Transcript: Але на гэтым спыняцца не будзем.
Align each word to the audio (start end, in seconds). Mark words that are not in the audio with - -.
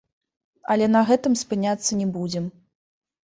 Але 0.75 0.85
на 0.95 1.01
гэтым 1.09 1.33
спыняцца 1.43 1.91
не 1.99 2.07
будзем. 2.15 2.45